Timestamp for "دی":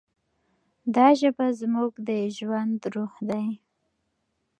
3.29-3.47